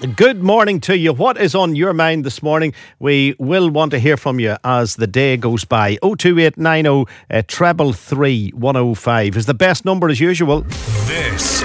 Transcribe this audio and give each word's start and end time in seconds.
Good 0.00 0.42
morning 0.42 0.80
to 0.80 0.98
you. 0.98 1.12
What 1.12 1.38
is 1.38 1.54
on 1.54 1.76
your 1.76 1.92
mind 1.92 2.24
this 2.24 2.42
morning? 2.42 2.74
We 2.98 3.36
will 3.38 3.70
want 3.70 3.92
to 3.92 4.00
hear 4.00 4.16
from 4.16 4.40
you 4.40 4.56
as 4.64 4.96
the 4.96 5.06
day 5.06 5.36
goes 5.36 5.64
by. 5.64 5.98
02890 6.02 7.08
uh, 7.30 7.42
treble 7.46 7.92
105 7.92 9.36
is 9.36 9.46
the 9.46 9.54
best 9.54 9.84
number 9.84 10.08
as 10.08 10.18
usual. 10.18 10.62
This 11.06 11.62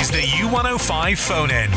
is 0.00 0.10
the 0.10 0.22
U105 0.40 1.18
phone 1.18 1.50
in 1.50 1.70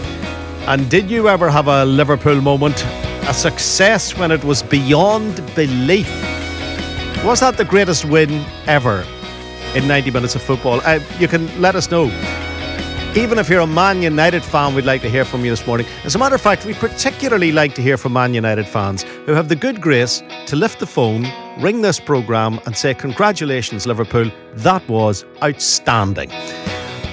And 0.67 0.89
did 0.89 1.11
you 1.11 1.29
ever 1.29 1.51
have 1.51 1.69
a 1.69 1.85
Liverpool 1.85 2.41
moment? 2.41 2.83
A 3.29 3.35
success 3.35 4.17
when 4.17 4.31
it 4.31 4.43
was 4.43 4.63
beyond 4.63 5.37
belief? 5.55 6.09
Was 7.27 7.41
that 7.41 7.59
the 7.59 7.67
greatest 7.67 8.07
win 8.07 8.47
ever 8.67 9.05
in 9.75 9.87
90 9.87 10.11
minutes 10.13 10.35
of 10.35 10.41
football? 10.41 10.81
Uh, 10.83 11.01
you 11.19 11.29
can 11.29 11.61
let 11.61 11.77
us 11.77 11.91
know. 11.91 12.07
Even 13.17 13.39
if 13.39 13.49
you're 13.49 13.61
a 13.61 13.67
Man 13.67 14.03
United 14.03 14.45
fan, 14.45 14.75
we'd 14.75 14.85
like 14.85 15.01
to 15.01 15.09
hear 15.09 15.25
from 15.25 15.43
you 15.43 15.51
this 15.51 15.67
morning. 15.67 15.87
As 16.05 16.15
a 16.15 16.19
matter 16.19 16.35
of 16.35 16.43
fact, 16.43 16.67
we 16.67 16.75
particularly 16.75 17.51
like 17.51 17.75
to 17.77 17.81
hear 17.81 17.97
from 17.97 18.13
Man 18.13 18.35
United 18.35 18.69
fans 18.69 19.05
who 19.25 19.33
have 19.33 19.49
the 19.49 19.57
good 19.57 19.81
grace 19.81 20.23
to 20.45 20.55
lift 20.55 20.81
the 20.81 20.87
phone, 20.87 21.27
ring 21.59 21.81
this 21.81 21.99
programme, 21.99 22.61
and 22.67 22.77
say, 22.77 22.93
Congratulations, 22.93 23.87
Liverpool, 23.87 24.31
that 24.57 24.87
was 24.87 25.25
outstanding. 25.43 26.29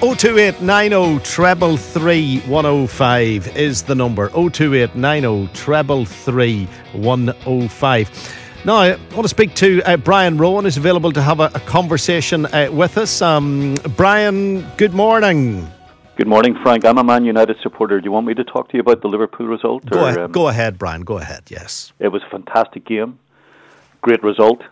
02890 0.00 1.24
treble 1.24 1.78
105 1.78 3.56
is 3.56 3.84
the 3.84 3.94
number. 3.94 4.28
02890 4.28 5.48
treble 5.54 6.04
105. 6.04 8.34
Now, 8.66 8.76
I 8.76 8.90
want 8.90 9.22
to 9.22 9.28
speak 9.28 9.54
to 9.54 9.80
uh, 9.84 9.96
Brian 9.96 10.36
Rowan, 10.36 10.64
who's 10.64 10.76
available 10.76 11.12
to 11.12 11.22
have 11.22 11.40
a, 11.40 11.50
a 11.54 11.60
conversation 11.60 12.44
uh, 12.44 12.68
with 12.70 12.98
us. 12.98 13.22
Um, 13.22 13.76
Brian, 13.96 14.70
good 14.76 14.92
morning. 14.92 15.66
Good 16.16 16.28
morning, 16.28 16.54
Frank. 16.62 16.84
I'm 16.84 16.96
a 16.98 17.02
Man 17.02 17.24
United 17.24 17.56
supporter. 17.60 18.00
Do 18.00 18.04
you 18.04 18.12
want 18.12 18.24
me 18.24 18.34
to 18.34 18.44
talk 18.44 18.68
to 18.68 18.76
you 18.76 18.80
about 18.80 19.00
the 19.00 19.08
Liverpool 19.08 19.48
result? 19.48 19.84
Go, 19.86 19.98
or, 19.98 20.08
ahead, 20.10 20.18
um, 20.20 20.30
go 20.30 20.46
ahead, 20.46 20.78
Brian. 20.78 21.00
Go 21.00 21.18
ahead, 21.18 21.42
yes. 21.48 21.92
It 21.98 22.06
was 22.06 22.22
a 22.22 22.30
fantastic 22.30 22.84
game. 22.84 23.18
Great 24.00 24.22
result. 24.22 24.62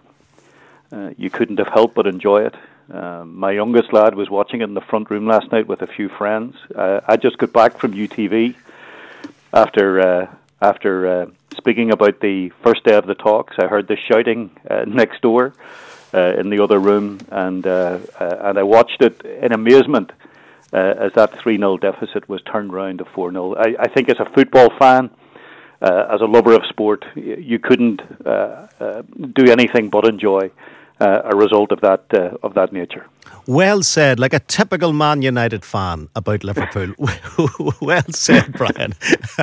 Uh, 0.92 1.10
you 1.16 1.31
couldn't 1.31 1.58
have 1.58 1.66
helped 1.66 1.97
but 1.97 2.06
enjoy 2.06 2.42
it. 2.42 2.54
Uh, 2.88 3.25
my 3.25 3.50
youngest 3.50 3.92
lad 3.92 4.14
was 4.14 4.31
watching 4.31 4.60
it 4.60 4.64
in 4.64 4.75
the 4.75 4.81
front 4.82 5.10
room 5.10 5.26
last 5.26 5.50
night 5.50 5.66
with 5.66 5.82
a 5.82 5.88
few 5.88 6.08
friends. 6.08 6.54
Uh, 6.76 7.00
I 7.08 7.16
just 7.16 7.38
got 7.38 7.52
back 7.52 7.76
from 7.76 7.92
UTV 7.92 8.54
after 9.52 10.00
uh, 10.00 10.34
after 10.60 11.08
uh, 11.08 11.26
speaking 11.56 11.91
about 11.91 12.20
the 12.20 12.50
first 12.62 12.84
day 12.84 12.94
of 12.94 13.06
the 13.06 13.16
talks. 13.16 13.56
I 13.58 13.66
heard 13.66 13.88
the 13.88 13.97
shouting 13.97 14.52
uh, 14.70 14.84
next 14.86 15.22
door 15.22 15.54
in 16.12 16.50
the 16.50 16.62
other 16.62 16.78
room, 16.78 17.19
and 17.32 17.66
and 17.66 18.58
I 18.58 18.62
watched 18.62 19.02
it 19.02 19.22
in 19.22 19.50
amazement 19.50 20.12
uh, 20.72 20.94
as 20.99 21.12
that 21.15 21.38
3 21.38 21.59
0 21.59 21.78
deficit 21.78 22.28
was 22.28 22.43
turned 22.43 22.72
around 22.72 22.99
to 22.99 23.05
4 23.05 23.33
0. 23.33 23.55
I, 23.56 23.75
I 23.78 23.88
think 23.88 24.09
as 24.09 24.19
a 24.19 24.31
football 24.31 24.71
fan, 24.78 25.10
uh, 25.81 26.06
as 26.10 26.21
a 26.21 26.27
lover 26.27 26.55
of 26.55 26.65
sport, 26.66 27.05
you 27.16 27.59
couldn't 27.59 28.00
uh, 28.25 28.66
uh, 28.81 29.03
do 29.34 29.50
anything 29.50 29.91
but 29.91 30.06
enjoy 30.06 30.50
uh, 31.04 31.22
a 31.32 31.36
result 31.36 31.72
of 31.72 31.80
that 31.80 32.04
uh, 32.14 32.46
of 32.46 32.54
that 32.54 32.72
nature. 32.72 33.04
Well 33.46 33.82
said, 33.82 34.20
like 34.20 34.34
a 34.36 34.38
typical 34.40 34.92
Man 34.92 35.22
United 35.22 35.64
fan 35.64 36.08
about 36.14 36.44
Liverpool. 36.44 36.94
well 37.80 38.02
said, 38.10 38.52
Brian. 38.52 38.94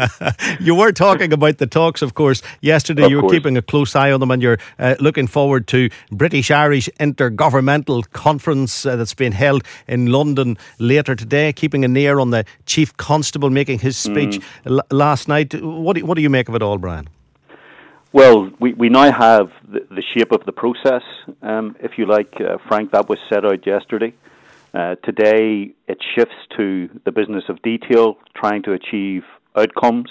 you 0.59 0.73
were 0.75 0.93
talking 0.93 1.33
about 1.33 1.57
the 1.57 1.67
talks, 1.67 2.01
of 2.01 2.13
course, 2.13 2.41
yesterday. 2.61 3.03
Of 3.03 3.09
you 3.11 3.17
were 3.17 3.21
course. 3.23 3.33
keeping 3.33 3.57
a 3.57 3.61
close 3.61 3.95
eye 3.95 4.11
on 4.11 4.19
them, 4.21 4.31
and 4.31 4.41
you're 4.41 4.57
uh, 4.77 4.95
looking 4.99 5.27
forward 5.27 5.67
to 5.67 5.89
British 6.11 6.49
Irish 6.51 6.89
Intergovernmental 6.99 8.09
Conference 8.11 8.85
uh, 8.85 8.95
that's 8.95 9.13
being 9.13 9.33
held 9.33 9.63
in 9.87 10.05
London 10.07 10.57
later 10.79 11.15
today. 11.15 11.51
Keeping 11.53 11.83
an 11.85 11.95
ear 11.97 12.19
on 12.19 12.29
the 12.31 12.45
Chief 12.65 12.95
Constable 12.97 13.49
making 13.49 13.79
his 13.79 13.97
speech 13.97 14.39
Mm. 14.39 14.43
l- 14.77 14.97
last 14.97 15.27
night. 15.27 15.53
What 15.61 15.95
do, 15.97 16.05
what 16.05 16.15
do 16.15 16.21
you 16.21 16.29
make 16.29 16.47
of 16.49 16.55
it 16.55 16.61
all, 16.61 16.77
Brian? 16.77 17.07
Well, 18.11 18.49
we, 18.59 18.73
we 18.73 18.89
now 18.89 19.11
have 19.11 19.51
the, 19.71 19.81
the 19.91 20.03
shape 20.15 20.31
of 20.31 20.43
the 20.45 20.51
process, 20.51 21.03
um, 21.43 21.75
if 21.79 21.91
you 21.99 22.07
like, 22.07 22.33
uh, 22.41 22.57
Frank. 22.67 22.91
That 22.91 23.07
was 23.07 23.19
set 23.31 23.45
out 23.45 23.67
yesterday. 23.67 24.15
Uh, 24.73 24.95
today, 25.03 25.75
it 25.87 25.97
shifts 26.15 26.35
to 26.57 26.89
the 27.05 27.11
business 27.11 27.43
of 27.49 27.61
detail, 27.61 28.17
trying 28.35 28.63
to 28.63 28.73
achieve 28.73 29.21
outcomes. 29.55 30.09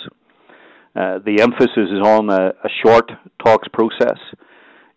Uh, 0.95 1.19
the 1.19 1.41
emphasis 1.41 1.91
is 1.91 2.01
on 2.05 2.31
a, 2.31 2.51
a 2.63 2.69
short 2.85 3.11
talks 3.45 3.67
process 3.69 4.19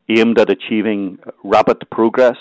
aimed 0.07 0.39
at 0.39 0.51
achieving 0.51 1.17
rapid 1.43 1.77
progress. 1.89 2.37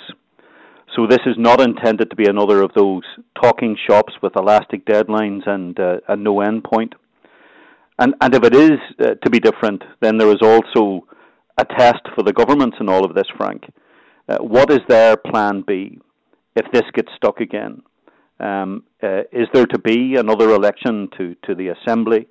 So, 0.95 1.07
this 1.07 1.21
is 1.25 1.37
not 1.39 1.63
intended 1.63 2.11
to 2.11 2.17
be 2.17 2.27
another 2.27 2.61
of 2.61 2.73
those 2.75 3.05
talking 3.41 3.79
shops 3.89 4.13
with 4.23 4.37
elastic 4.37 4.85
deadlines 4.85 5.49
and, 5.49 5.79
uh, 5.81 6.01
and 6.07 6.23
no 6.23 6.43
end 6.43 6.65
point. 6.65 6.95
And, 8.01 8.15
and 8.23 8.35
if 8.35 8.43
it 8.43 8.55
is 8.55 8.79
uh, 8.99 9.15
to 9.23 9.31
be 9.31 9.39
different, 9.39 9.85
then 10.01 10.17
there 10.17 10.31
is 10.31 10.41
also 10.43 11.07
a 11.59 11.67
test 11.67 12.01
for 12.15 12.23
the 12.23 12.33
governments 12.33 12.79
in 12.81 12.89
all 12.89 13.05
of 13.05 13.15
this, 13.15 13.27
Frank. 13.37 13.65
Uh, 14.27 14.39
what 14.39 14.71
is 14.71 14.81
their 14.89 15.17
plan 15.19 15.63
B 15.67 15.99
if 16.57 16.65
this 16.73 16.85
gets 16.95 17.13
stuck 17.17 17.41
again? 17.41 17.83
Um, 18.41 18.85
uh, 19.03 19.25
is 19.33 19.49
there 19.53 19.67
to 19.67 19.79
be 19.79 20.17
another 20.17 20.55
election 20.55 21.11
to, 21.19 21.37
to 21.45 21.55
the 21.55 21.69
Assembly? 21.69 22.27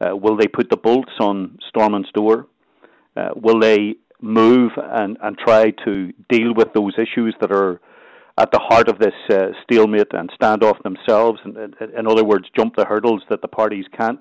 Uh, 0.00 0.16
will 0.16 0.36
they 0.36 0.48
put 0.48 0.68
the 0.68 0.76
bolts 0.76 1.12
on 1.20 1.58
Stormont's 1.68 2.10
door? 2.12 2.48
Uh, 3.16 3.28
will 3.36 3.60
they 3.60 3.94
move 4.20 4.72
and, 4.76 5.16
and 5.22 5.38
try 5.38 5.70
to 5.84 6.12
deal 6.28 6.52
with 6.54 6.72
those 6.72 6.94
issues 6.98 7.36
that 7.40 7.52
are 7.52 7.80
at 8.36 8.50
the 8.50 8.58
heart 8.58 8.88
of 8.88 8.98
this 8.98 9.14
uh, 9.30 9.50
stalemate 9.62 10.12
and 10.12 10.28
standoff 10.30 10.82
themselves? 10.82 11.38
In, 11.44 11.72
in 11.96 12.08
other 12.08 12.24
words, 12.24 12.46
jump 12.56 12.74
the 12.74 12.84
hurdles 12.84 13.22
that 13.30 13.42
the 13.42 13.48
parties 13.48 13.84
can't? 13.96 14.20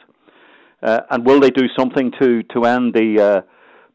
Uh, 0.84 1.00
and 1.12 1.26
will 1.26 1.40
they 1.40 1.50
do 1.50 1.66
something 1.78 2.12
to 2.20 2.44
to 2.44 2.66
end 2.66 2.94
the 2.94 3.22
uh, 3.22 3.42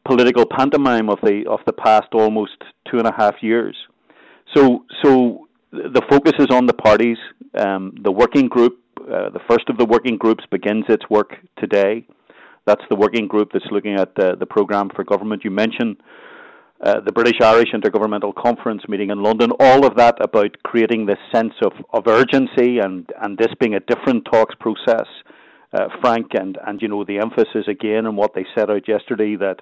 political 0.07 0.45
pantomime 0.45 1.09
of 1.09 1.19
the 1.21 1.43
of 1.47 1.59
the 1.65 1.73
past 1.73 2.07
almost 2.13 2.57
two 2.89 2.97
and 2.97 3.07
a 3.07 3.13
half 3.15 3.35
years? 3.41 3.75
So 4.55 4.85
so 5.03 5.47
the 5.71 6.01
focus 6.09 6.33
is 6.39 6.47
on 6.51 6.65
the 6.65 6.73
parties. 6.73 7.17
Um, 7.57 7.95
the 8.01 8.11
working 8.11 8.47
group, 8.47 8.79
uh, 9.01 9.29
the 9.29 9.41
first 9.47 9.69
of 9.69 9.77
the 9.77 9.85
working 9.85 10.17
groups, 10.17 10.43
begins 10.49 10.85
its 10.89 11.07
work 11.09 11.35
today. 11.59 12.07
That's 12.65 12.83
the 12.89 12.95
working 12.95 13.27
group 13.27 13.49
that's 13.53 13.65
looking 13.71 13.95
at 13.95 14.15
the, 14.15 14.35
the 14.39 14.45
program 14.45 14.89
for 14.95 15.03
government. 15.03 15.43
You 15.43 15.51
mentioned 15.51 15.97
uh, 16.83 17.01
the 17.01 17.11
British 17.11 17.41
Irish 17.41 17.69
Intergovernmental 17.73 18.33
Conference 18.35 18.83
meeting 18.87 19.09
in 19.09 19.21
London. 19.23 19.51
All 19.59 19.85
of 19.85 19.95
that 19.95 20.15
about 20.21 20.55
creating 20.63 21.05
this 21.05 21.17
sense 21.33 21.53
of, 21.63 21.73
of 21.93 22.07
urgency 22.07 22.79
and, 22.79 23.09
and 23.21 23.37
this 23.37 23.49
being 23.59 23.75
a 23.75 23.79
different 23.79 24.25
talks 24.31 24.55
process 24.59 25.07
uh, 25.73 25.87
Frank, 26.01 26.27
and, 26.33 26.57
and 26.65 26.81
you 26.81 26.87
know 26.87 27.03
the 27.03 27.19
emphasis 27.19 27.67
again 27.67 28.05
on 28.05 28.15
what 28.15 28.33
they 28.33 28.45
set 28.55 28.69
out 28.69 28.87
yesterday 28.87 29.35
that 29.35 29.61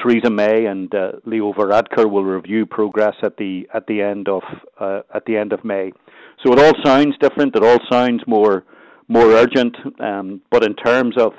Theresa 0.00 0.30
May 0.30 0.66
and 0.66 0.92
uh, 0.94 1.12
Leo 1.24 1.52
Varadkar 1.52 2.10
will 2.10 2.24
review 2.24 2.66
progress 2.66 3.14
at 3.22 3.36
the 3.36 3.68
at 3.72 3.86
the 3.86 4.02
end 4.02 4.28
of 4.28 4.42
uh, 4.78 5.00
at 5.14 5.24
the 5.26 5.36
end 5.36 5.52
of 5.52 5.64
May. 5.64 5.92
So 6.44 6.52
it 6.52 6.58
all 6.58 6.72
sounds 6.84 7.14
different. 7.20 7.56
It 7.56 7.64
all 7.64 7.78
sounds 7.90 8.22
more 8.26 8.64
more 9.08 9.30
urgent. 9.32 9.76
Um, 10.00 10.40
but 10.50 10.64
in 10.64 10.74
terms 10.74 11.16
of 11.18 11.32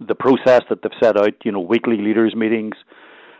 the 0.00 0.14
process 0.14 0.62
that 0.68 0.82
they've 0.82 0.92
set 1.02 1.16
out, 1.16 1.34
you 1.44 1.52
know, 1.52 1.60
weekly 1.60 1.96
leaders 1.96 2.34
meetings, 2.36 2.74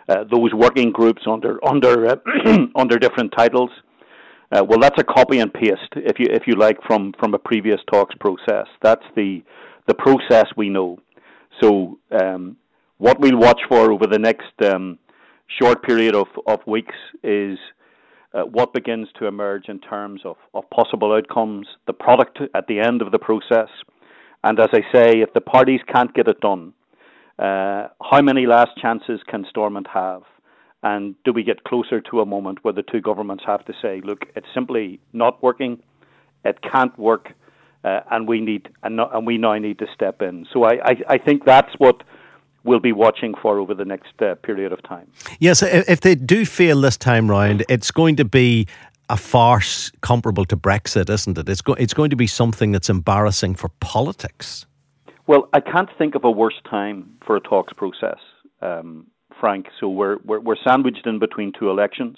uh, 0.08 0.24
those 0.30 0.54
working 0.54 0.92
groups 0.92 1.22
under 1.30 1.64
under 1.64 2.06
uh, 2.06 2.16
under 2.74 2.98
different 2.98 3.32
titles. 3.36 3.70
Uh, 4.56 4.64
well, 4.64 4.78
that's 4.78 4.98
a 4.98 5.04
copy 5.04 5.38
and 5.38 5.52
paste, 5.52 5.92
if 5.96 6.18
you 6.18 6.26
if 6.30 6.44
you 6.46 6.54
like, 6.54 6.78
from 6.86 7.12
from 7.18 7.34
a 7.34 7.38
previous 7.38 7.80
talks 7.92 8.14
process. 8.18 8.66
That's 8.82 9.04
the 9.14 9.42
the 9.86 9.94
process 9.94 10.46
we 10.56 10.70
know. 10.70 10.98
So, 11.60 11.98
um, 12.10 12.56
what 12.98 13.20
we'll 13.20 13.38
watch 13.38 13.60
for 13.68 13.92
over 13.92 14.06
the 14.06 14.18
next 14.18 14.54
um, 14.64 14.98
short 15.60 15.82
period 15.82 16.14
of, 16.14 16.28
of 16.46 16.60
weeks 16.66 16.94
is 17.22 17.58
uh, 18.32 18.42
what 18.42 18.72
begins 18.72 19.08
to 19.18 19.26
emerge 19.26 19.68
in 19.68 19.78
terms 19.80 20.22
of, 20.24 20.36
of 20.54 20.68
possible 20.70 21.12
outcomes, 21.12 21.66
the 21.86 21.92
product 21.92 22.38
at 22.54 22.66
the 22.66 22.80
end 22.80 23.02
of 23.02 23.12
the 23.12 23.18
process. 23.18 23.68
And 24.44 24.58
as 24.58 24.68
I 24.72 24.80
say, 24.92 25.20
if 25.20 25.32
the 25.34 25.40
parties 25.40 25.80
can't 25.92 26.12
get 26.14 26.28
it 26.28 26.40
done, 26.40 26.72
uh, 27.38 27.88
how 28.10 28.22
many 28.22 28.46
last 28.46 28.70
chances 28.80 29.20
can 29.28 29.44
Stormont 29.50 29.88
have? 29.92 30.22
And 30.86 31.16
do 31.24 31.32
we 31.32 31.42
get 31.42 31.64
closer 31.64 32.00
to 32.00 32.20
a 32.20 32.26
moment 32.26 32.58
where 32.62 32.72
the 32.72 32.84
two 32.84 33.00
governments 33.00 33.42
have 33.44 33.64
to 33.64 33.74
say, 33.82 34.00
look, 34.04 34.20
it's 34.36 34.46
simply 34.54 35.00
not 35.12 35.42
working, 35.42 35.82
it 36.44 36.58
can't 36.62 36.96
work, 36.96 37.32
uh, 37.82 38.02
and 38.12 38.28
we 38.28 38.40
need 38.40 38.68
and, 38.84 38.94
not, 38.94 39.12
and, 39.12 39.26
we 39.26 39.36
now 39.36 39.58
need 39.58 39.80
to 39.80 39.86
step 39.92 40.22
in. 40.22 40.46
So 40.52 40.62
I, 40.62 40.74
I, 40.90 40.94
I 41.08 41.18
think 41.18 41.44
that's 41.44 41.74
what 41.78 42.04
we'll 42.62 42.78
be 42.78 42.92
watching 42.92 43.34
for 43.42 43.58
over 43.58 43.74
the 43.74 43.84
next 43.84 44.22
uh, 44.22 44.36
period 44.36 44.72
of 44.72 44.80
time. 44.84 45.10
Yes, 45.40 45.60
if 45.60 46.02
they 46.02 46.14
do 46.14 46.46
fail 46.46 46.80
this 46.80 46.96
time 46.96 47.28
round, 47.28 47.64
it's 47.68 47.90
going 47.90 48.14
to 48.16 48.24
be 48.24 48.68
a 49.10 49.16
farce 49.16 49.90
comparable 50.02 50.44
to 50.44 50.56
Brexit, 50.56 51.10
isn't 51.10 51.36
it? 51.36 51.48
It's, 51.48 51.62
go- 51.62 51.74
it's 51.74 51.94
going 51.94 52.10
to 52.10 52.16
be 52.16 52.28
something 52.28 52.70
that's 52.70 52.88
embarrassing 52.88 53.56
for 53.56 53.70
politics. 53.80 54.66
Well, 55.26 55.48
I 55.52 55.58
can't 55.58 55.90
think 55.98 56.14
of 56.14 56.22
a 56.24 56.30
worse 56.30 56.60
time 56.70 57.18
for 57.26 57.34
a 57.34 57.40
talks 57.40 57.72
process, 57.72 58.18
um, 58.62 59.08
Frank. 59.40 59.66
So 59.80 59.88
we're, 59.88 60.18
we're, 60.24 60.40
we're 60.40 60.56
sandwiched 60.66 61.06
in 61.06 61.18
between 61.18 61.52
two 61.58 61.70
elections. 61.70 62.16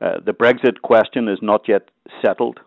Uh, 0.00 0.20
the 0.24 0.32
Brexit 0.32 0.80
question 0.82 1.28
is 1.28 1.38
not 1.40 1.68
yet 1.68 1.88
settled. 2.24 2.60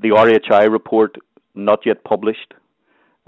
The 0.00 0.10
RHI 0.10 0.70
report 0.70 1.16
not 1.54 1.80
yet 1.84 2.04
published 2.04 2.54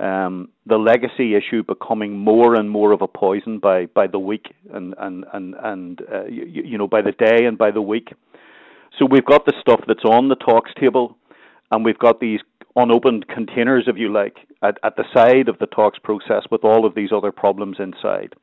um, 0.01 0.49
the 0.67 0.79
legacy 0.79 1.35
issue 1.35 1.63
becoming 1.63 2.17
more 2.17 2.55
and 2.55 2.71
more 2.71 2.93
of 2.93 3.03
a 3.03 3.09
poison 3.09 3.59
by, 3.59 3.87
by 3.87 4.07
the 4.07 4.19
week 4.19 4.47
and 4.73 4.95
and 4.99 5.27
and 5.35 5.55
and 5.63 6.01
uh, 6.11 6.25
you, 6.25 6.63
you 6.65 6.79
know 6.79 6.89
by 6.89 7.03
the 7.03 7.13
day 7.13 7.45
and 7.45 7.59
by 7.59 7.71
the 7.71 7.83
week. 7.83 8.13
So 8.99 9.05
we've 9.05 9.25
got 9.25 9.45
the 9.45 9.53
stuff 9.61 9.81
that's 9.87 10.05
on 10.05 10.29
the 10.29 10.37
talks 10.37 10.71
table, 10.81 11.17
and 11.71 11.85
we've 11.85 11.99
got 11.99 12.21
these 12.21 12.41
unopened 12.77 13.29
containers, 13.29 13.85
if 13.87 13.97
you 13.97 14.13
like, 14.13 14.37
at, 14.63 14.79
at 14.83 14.97
the 14.97 15.05
side 15.15 15.49
of 15.49 15.59
the 15.59 15.67
talks 15.67 15.99
process 15.99 16.45
with 16.51 16.65
all 16.65 16.87
of 16.87 16.95
these 16.95 17.11
other 17.13 17.33
problems 17.33 17.77
inside. 17.79 18.35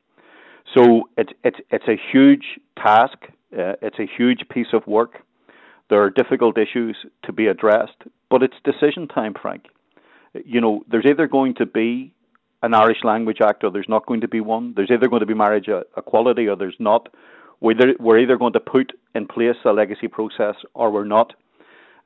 So 0.74 1.08
it's 1.16 1.32
it's 1.44 1.58
it's 1.70 1.88
a 1.88 1.98
huge 2.12 2.60
task. 2.76 3.18
Uh, 3.52 3.74
it's 3.80 3.98
a 3.98 4.06
huge 4.16 4.40
piece 4.50 4.72
of 4.72 4.86
work. 4.86 5.22
There 5.88 6.02
are 6.02 6.10
difficult 6.10 6.58
issues 6.58 6.96
to 7.24 7.32
be 7.32 7.46
addressed, 7.46 7.96
but 8.28 8.42
it's 8.42 8.54
decision 8.64 9.08
time, 9.08 9.34
Frank 9.40 9.64
you 10.44 10.60
know, 10.60 10.84
there's 10.90 11.06
either 11.08 11.26
going 11.26 11.54
to 11.54 11.66
be 11.66 12.12
an 12.62 12.74
Irish 12.74 12.98
Language 13.04 13.38
Act 13.42 13.64
or 13.64 13.70
there's 13.70 13.88
not 13.88 14.06
going 14.06 14.20
to 14.20 14.28
be 14.28 14.40
one. 14.40 14.74
There's 14.74 14.90
either 14.90 15.08
going 15.08 15.20
to 15.20 15.26
be 15.26 15.34
marriage 15.34 15.68
equality 15.96 16.48
or 16.48 16.56
there's 16.56 16.76
not. 16.78 17.08
We're 17.60 17.72
either, 17.72 17.94
we're 17.98 18.18
either 18.18 18.36
going 18.36 18.52
to 18.54 18.60
put 18.60 18.92
in 19.14 19.26
place 19.26 19.56
a 19.64 19.72
legacy 19.72 20.08
process 20.08 20.54
or 20.74 20.90
we're 20.90 21.04
not. 21.04 21.34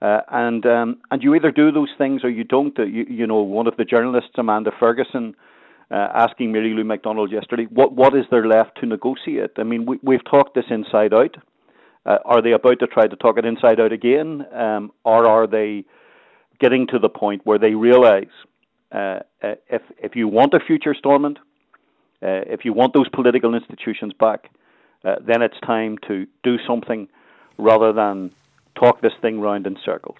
Uh, 0.00 0.20
and 0.32 0.66
um, 0.66 0.96
and 1.12 1.22
you 1.22 1.32
either 1.36 1.52
do 1.52 1.70
those 1.70 1.90
things 1.96 2.24
or 2.24 2.30
you 2.30 2.42
don't. 2.42 2.76
Uh, 2.76 2.82
you, 2.82 3.06
you 3.08 3.24
know, 3.24 3.40
one 3.40 3.68
of 3.68 3.76
the 3.76 3.84
journalists, 3.84 4.30
Amanda 4.36 4.72
Ferguson, 4.80 5.36
uh, 5.92 6.08
asking 6.14 6.52
Mary 6.52 6.72
Lou 6.72 6.84
McDonald 6.84 7.30
yesterday, 7.30 7.64
what 7.64 7.92
what 7.92 8.16
is 8.16 8.24
there 8.30 8.46
left 8.46 8.80
to 8.80 8.86
negotiate? 8.86 9.50
I 9.58 9.62
mean, 9.62 9.84
we, 9.84 9.98
we've 10.02 10.24
talked 10.24 10.54
this 10.54 10.64
inside 10.70 11.12
out. 11.12 11.36
Uh, 12.06 12.18
are 12.24 12.42
they 12.42 12.52
about 12.52 12.80
to 12.80 12.86
try 12.86 13.06
to 13.06 13.16
talk 13.16 13.38
it 13.38 13.44
inside 13.44 13.78
out 13.78 13.92
again, 13.92 14.44
um, 14.52 14.90
or 15.04 15.28
are 15.28 15.46
they 15.46 15.84
getting 16.58 16.86
to 16.88 16.98
the 16.98 17.08
point 17.08 17.42
where 17.44 17.58
they 17.58 17.74
realize 17.74 18.32
uh, 18.92 19.20
uh, 19.42 19.54
if 19.68 19.82
if 19.98 20.16
you 20.16 20.28
want 20.28 20.54
a 20.54 20.60
future 20.60 20.94
Stormont, 20.98 21.38
uh, 22.22 22.42
if 22.46 22.64
you 22.64 22.72
want 22.72 22.94
those 22.94 23.08
political 23.10 23.54
institutions 23.54 24.12
back, 24.18 24.50
uh, 25.04 25.16
then 25.26 25.42
it's 25.42 25.58
time 25.60 25.98
to 26.08 26.26
do 26.42 26.56
something 26.66 27.08
rather 27.58 27.92
than 27.92 28.30
talk 28.74 29.02
this 29.02 29.12
thing 29.20 29.40
round 29.40 29.66
in 29.66 29.76
circles. 29.84 30.18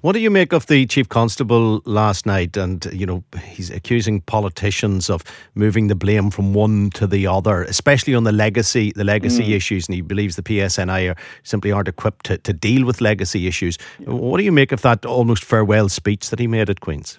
What 0.00 0.12
do 0.12 0.18
you 0.18 0.30
make 0.30 0.52
of 0.52 0.66
the 0.66 0.86
chief 0.86 1.08
constable 1.08 1.80
last 1.84 2.26
night? 2.26 2.56
And 2.56 2.84
you 2.92 3.06
know 3.06 3.24
he's 3.42 3.70
accusing 3.70 4.20
politicians 4.20 5.08
of 5.08 5.24
moving 5.54 5.88
the 5.88 5.94
blame 5.94 6.30
from 6.30 6.52
one 6.52 6.90
to 6.90 7.06
the 7.06 7.26
other, 7.26 7.62
especially 7.62 8.14
on 8.14 8.24
the 8.24 8.32
legacy 8.32 8.92
the 8.94 9.04
legacy 9.04 9.44
mm. 9.44 9.56
issues. 9.56 9.88
And 9.88 9.94
he 9.94 10.02
believes 10.02 10.36
the 10.36 10.42
PSNI 10.42 11.12
are, 11.12 11.16
simply 11.42 11.72
aren't 11.72 11.88
equipped 11.88 12.26
to, 12.26 12.38
to 12.38 12.52
deal 12.52 12.84
with 12.84 13.00
legacy 13.00 13.46
issues. 13.46 13.78
Yeah. 13.98 14.10
What 14.10 14.38
do 14.38 14.44
you 14.44 14.52
make 14.52 14.72
of 14.72 14.82
that 14.82 15.06
almost 15.06 15.44
farewell 15.44 15.88
speech 15.88 16.30
that 16.30 16.38
he 16.38 16.46
made 16.46 16.68
at 16.68 16.80
Queens? 16.80 17.18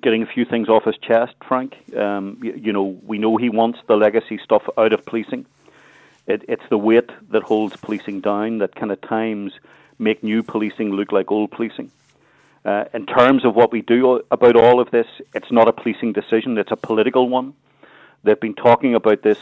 Getting 0.00 0.22
a 0.22 0.26
few 0.26 0.46
things 0.46 0.70
off 0.70 0.84
his 0.84 0.96
chest, 0.96 1.34
Frank. 1.46 1.76
Um, 1.94 2.38
you, 2.42 2.54
you, 2.54 2.72
know, 2.72 2.98
we 3.04 3.18
know 3.18 3.36
he 3.36 3.50
wants 3.50 3.80
the 3.86 3.96
legacy 3.96 4.40
stuff 4.42 4.62
out 4.78 4.94
of 4.94 5.04
policing. 5.04 5.44
It, 6.26 6.42
it's 6.48 6.62
the 6.70 6.78
weight 6.78 7.10
that 7.28 7.42
holds 7.42 7.76
policing 7.76 8.22
down 8.22 8.58
that 8.58 8.76
kind 8.76 8.90
of 8.90 9.00
times 9.02 9.52
make 9.98 10.22
new 10.22 10.42
policing 10.42 10.90
look 10.90 11.12
like 11.12 11.30
old 11.30 11.50
policing. 11.50 11.90
Uh, 12.64 12.84
in 12.94 13.04
terms 13.04 13.44
of 13.44 13.54
what 13.54 13.70
we 13.72 13.82
do 13.82 14.22
about 14.30 14.56
all 14.56 14.80
of 14.80 14.90
this, 14.90 15.06
it's 15.34 15.52
not 15.52 15.68
a 15.68 15.72
policing 15.72 16.12
decision, 16.12 16.56
it's 16.56 16.72
a 16.72 16.76
political 16.76 17.28
one. 17.28 17.52
They've 18.22 18.40
been 18.40 18.54
talking 18.54 18.94
about 18.94 19.22
this, 19.22 19.38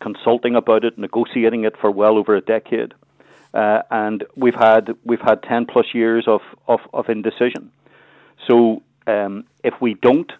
consulting 0.00 0.54
about 0.54 0.84
it, 0.84 0.96
negotiating 0.96 1.64
it 1.64 1.76
for 1.76 1.90
well 1.90 2.16
over 2.16 2.36
a 2.36 2.40
decade. 2.40 2.94
Uh, 3.52 3.82
and 3.90 4.24
we've 4.36 4.54
had 4.54 4.94
we've 5.04 5.20
had 5.20 5.42
ten 5.42 5.66
plus 5.66 5.86
years 5.92 6.24
of, 6.26 6.40
of, 6.68 6.80
of 6.94 7.08
indecision. 7.08 7.70
So 8.46 8.82
um, 9.06 9.44
if 9.62 9.74
we 9.80 9.94
don't 9.94 10.32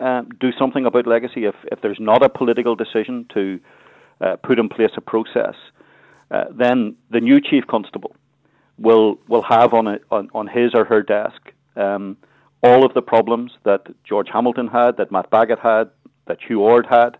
uh, 0.00 0.22
do 0.40 0.50
something 0.52 0.86
about 0.86 1.06
legacy, 1.06 1.44
if, 1.44 1.54
if 1.70 1.80
there's 1.80 2.00
not 2.00 2.22
a 2.22 2.28
political 2.28 2.74
decision 2.74 3.26
to 3.34 3.60
uh, 4.20 4.36
put 4.36 4.58
in 4.58 4.68
place 4.68 4.90
a 4.96 5.00
process, 5.00 5.54
uh, 6.30 6.44
then 6.50 6.96
the 7.10 7.20
new 7.20 7.40
chief 7.40 7.66
constable 7.66 8.16
will 8.78 9.18
will 9.28 9.42
have 9.42 9.74
on 9.74 9.86
a, 9.86 9.98
on, 10.10 10.28
on 10.34 10.46
his 10.46 10.74
or 10.74 10.84
her 10.84 11.02
desk 11.02 11.40
um, 11.76 12.16
all 12.62 12.84
of 12.84 12.94
the 12.94 13.02
problems 13.02 13.52
that 13.64 13.86
George 14.04 14.28
Hamilton 14.32 14.68
had, 14.68 14.96
that 14.96 15.12
Matt 15.12 15.30
Baggott 15.30 15.60
had, 15.60 15.90
that 16.26 16.38
Hugh 16.46 16.62
Orde 16.62 16.86
had. 16.86 17.18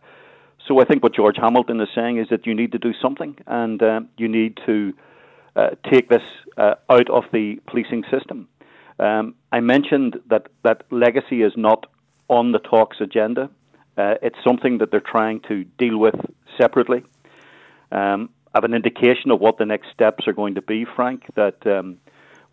So 0.67 0.81
I 0.81 0.85
think 0.85 1.03
what 1.03 1.15
George 1.15 1.37
Hamilton 1.37 1.81
is 1.81 1.89
saying 1.95 2.19
is 2.19 2.29
that 2.31 2.47
you 2.47 2.55
need 2.55 2.73
to 2.73 2.79
do 2.79 2.93
something, 3.01 3.37
and 3.47 3.83
uh, 3.83 4.01
you 4.17 4.29
need 4.29 4.59
to 4.67 4.95
uh, 5.55 5.71
take 5.91 6.09
this 6.09 6.23
uh, 6.57 6.75
out 6.91 7.09
of 7.11 7.25
the 7.33 7.61
policing 7.67 8.05
system. 8.11 8.49
Um, 8.99 9.35
I 9.53 9.61
mentioned 9.61 10.19
that 10.29 10.47
that 10.65 10.83
legacy 10.91 11.43
is 11.43 11.53
not 11.57 11.87
on 12.29 12.53
the 12.53 12.59
talks 12.59 12.97
agenda. 13.01 13.51
Uh, 13.97 14.15
it's 14.23 14.39
something 14.45 14.79
that 14.79 14.91
they're 14.91 15.01
trying 15.01 15.41
to 15.49 15.65
deal 15.79 15.99
with 15.99 16.17
separately. 16.59 17.05
Um, 17.93 18.31
have 18.57 18.65
an 18.65 18.73
indication 18.73 19.31
of 19.31 19.39
what 19.39 19.59
the 19.59 19.67
next 19.67 19.89
steps 19.93 20.27
are 20.27 20.33
going 20.33 20.55
to 20.55 20.63
be, 20.63 20.87
Frank, 20.97 21.25
that 21.35 21.67
um, 21.67 21.99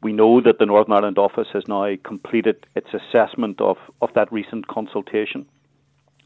we 0.02 0.12
know 0.12 0.42
that 0.42 0.60
the 0.60 0.66
Northern 0.66 0.92
Ireland 0.92 1.18
office 1.18 1.48
has 1.54 1.64
now 1.66 1.96
completed 2.04 2.58
its 2.76 2.90
assessment 2.94 3.62
of, 3.62 3.78
of 4.02 4.10
that 4.14 4.30
recent 4.30 4.68
consultation. 4.68 5.46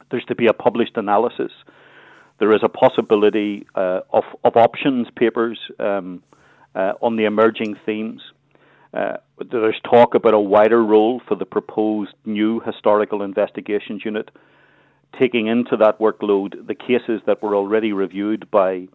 There's 0.10 0.25
to 0.25 0.36
be 0.36 0.48
a 0.48 0.53
published 0.53 0.98
analysis. 0.98 1.51
There 2.39 2.51
is 2.53 2.62
a 2.63 2.69
possibility 2.69 3.67
uh, 3.75 4.00
of, 4.12 4.24
of 4.43 4.57
options 4.57 5.10
papers 5.15 5.60
um, 5.79 6.24
uh, 6.74 6.93
on 7.00 7.15
the 7.15 7.25
emerging 7.25 7.75
themes. 7.86 8.22
Uh, 8.96 9.17
there's 9.51 9.79
talk 9.84 10.15
about 10.15 10.34
a 10.34 10.39
wider 10.39 10.84
role 10.84 11.22
for 11.27 11.36
the 11.36 11.46
proposed 11.46 12.15
new 12.25 12.62
historical 12.62 13.22
investigations 13.22 14.01
unit, 14.03 14.31
taking 15.19 15.46
into 15.46 15.77
that 15.77 16.00
workload 16.00 16.65
the 16.65 16.74
cases 16.74 17.22
that 17.27 17.43
were 17.43 17.55
already 17.55 17.93
reviewed 17.93 18.50
by 18.50 18.88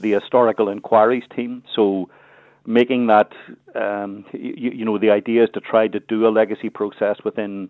the 0.00 0.12
historical 0.12 0.68
inquiries 0.68 1.24
team. 1.34 1.62
So 1.74 2.08
making 2.66 3.06
that, 3.08 3.32
um, 3.74 4.24
you, 4.32 4.70
you, 4.72 4.84
know, 4.84 4.98
the 4.98 5.10
idea 5.10 5.44
is 5.44 5.50
to 5.54 5.60
try 5.60 5.88
to 5.88 6.00
do 6.00 6.26
a 6.26 6.30
legacy 6.30 6.70
process 6.70 7.16
within 7.24 7.68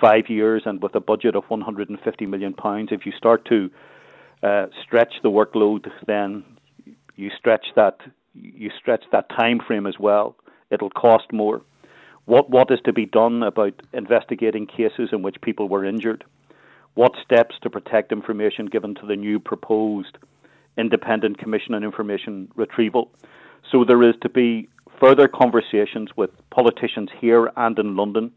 five 0.00 0.28
years 0.28 0.62
and 0.66 0.82
with 0.82 0.94
a 0.94 1.00
budget 1.00 1.34
of 1.34 1.44
150 1.48 2.26
million 2.26 2.54
pounds. 2.54 2.90
If 2.92 3.06
you 3.06 3.12
start 3.12 3.44
to 3.46 3.70
uh, 4.42 4.66
stretch 4.82 5.14
the 5.22 5.30
workload, 5.30 5.90
then 6.06 6.44
you 7.16 7.30
stretch 7.36 7.66
that 7.76 8.00
you 8.34 8.70
stretch 8.78 9.04
that 9.12 9.30
time 9.30 9.60
frame 9.66 9.86
as 9.86 9.98
well. 9.98 10.36
It'll 10.70 10.90
cost 10.90 11.32
more. 11.32 11.62
What 12.26 12.50
what 12.50 12.70
is 12.70 12.80
to 12.84 12.92
be 12.92 13.06
done 13.06 13.42
about 13.42 13.80
investigating 13.94 14.66
cases 14.66 15.08
in 15.12 15.22
which 15.22 15.40
people 15.40 15.70
were 15.70 15.86
injured? 15.86 16.24
what 16.96 17.12
steps 17.22 17.54
to 17.60 17.70
protect 17.70 18.10
information 18.10 18.66
given 18.66 18.94
to 18.94 19.06
the 19.06 19.16
new 19.16 19.38
proposed 19.38 20.16
Independent 20.76 21.38
Commission 21.38 21.74
on 21.74 21.82
Information 21.84 22.48
Retrieval. 22.54 23.10
So 23.70 23.84
there 23.84 24.02
is 24.02 24.14
to 24.22 24.28
be 24.28 24.68
further 25.00 25.28
conversations 25.28 26.10
with 26.16 26.30
politicians 26.50 27.10
here 27.20 27.50
and 27.56 27.78
in 27.78 27.96
London 27.96 28.32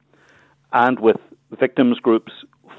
and 0.74 1.00
with 1.00 1.18
victims 1.60 2.00
groups 2.00 2.32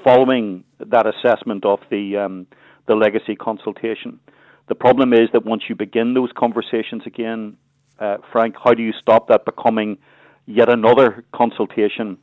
following 0.03 0.63
that 0.79 1.05
assessment 1.07 1.65
of 1.65 1.79
the 1.89 2.17
um, 2.17 2.47
the 2.87 2.95
legacy 2.95 3.35
consultation. 3.35 4.19
The 4.67 4.75
problem 4.75 5.13
is 5.13 5.29
that 5.33 5.45
once 5.45 5.63
you 5.69 5.75
begin 5.75 6.13
those 6.13 6.29
conversations 6.35 7.03
again, 7.05 7.57
uh, 7.99 8.17
Frank, 8.31 8.55
how 8.63 8.73
do 8.73 8.81
you 8.81 8.93
stop 8.99 9.27
that 9.27 9.45
becoming 9.45 9.97
yet 10.45 10.69
another 10.69 11.23
consultation 11.33 12.17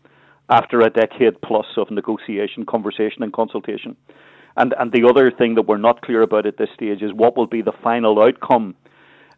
after 0.50 0.80
a 0.80 0.90
decade 0.90 1.40
plus 1.42 1.66
of 1.76 1.90
negotiation, 1.90 2.66
conversation, 2.66 3.22
and 3.22 3.32
consultation? 3.32 3.96
And 4.58 4.74
and 4.78 4.90
the 4.90 5.04
other 5.08 5.30
thing 5.30 5.54
that 5.54 5.62
we're 5.62 5.78
not 5.78 6.02
clear 6.02 6.20
about 6.20 6.44
at 6.44 6.56
this 6.56 6.68
stage 6.74 7.00
is 7.00 7.12
what 7.12 7.36
will 7.36 7.46
be 7.46 7.62
the 7.62 7.72
final 7.72 8.20
outcome 8.20 8.74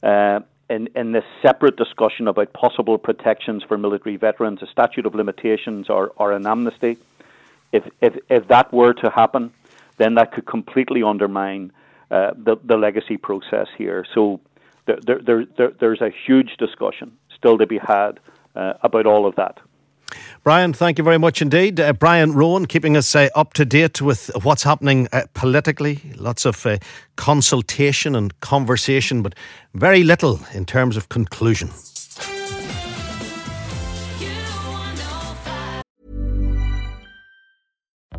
uh, 0.02 0.40
in 0.70 0.88
in 0.96 1.12
this 1.12 1.24
separate 1.42 1.76
discussion 1.76 2.26
about 2.26 2.54
possible 2.54 2.96
protections 2.96 3.62
for 3.62 3.76
military 3.76 4.16
veterans, 4.16 4.62
a 4.62 4.66
statute 4.66 5.04
of 5.04 5.14
limitations, 5.14 5.90
or 5.90 6.12
or 6.16 6.32
an 6.32 6.46
amnesty. 6.46 6.96
If 7.70 7.84
if 8.00 8.16
if 8.30 8.48
that 8.48 8.72
were 8.72 8.94
to 8.94 9.10
happen, 9.10 9.52
then 9.98 10.14
that 10.14 10.32
could 10.32 10.46
completely 10.46 11.02
undermine 11.02 11.70
uh, 12.10 12.30
the 12.34 12.56
the 12.64 12.78
legacy 12.78 13.18
process 13.18 13.68
here. 13.76 14.06
So 14.14 14.40
there, 14.86 15.20
there, 15.20 15.44
there, 15.56 15.72
there's 15.78 16.00
a 16.00 16.10
huge 16.26 16.56
discussion 16.56 17.12
still 17.36 17.58
to 17.58 17.66
be 17.66 17.78
had 17.78 18.20
uh, 18.56 18.74
about 18.82 19.06
all 19.06 19.26
of 19.26 19.36
that. 19.36 19.58
Brian, 20.42 20.72
thank 20.72 20.98
you 20.98 21.04
very 21.04 21.18
much 21.18 21.42
indeed. 21.42 21.78
Uh, 21.78 21.92
Brian 21.92 22.32
Rowan, 22.32 22.66
keeping 22.66 22.96
us 22.96 23.14
uh, 23.14 23.28
up 23.34 23.52
to 23.54 23.64
date 23.64 24.00
with 24.00 24.30
what's 24.42 24.62
happening 24.62 25.08
uh, 25.12 25.22
politically. 25.34 26.00
Lots 26.16 26.44
of 26.44 26.64
uh, 26.66 26.78
consultation 27.16 28.14
and 28.14 28.38
conversation, 28.40 29.22
but 29.22 29.34
very 29.74 30.02
little 30.02 30.40
in 30.54 30.64
terms 30.64 30.96
of 30.96 31.08
conclusion. 31.08 31.70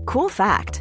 Cool 0.05 0.29
fact 0.29 0.80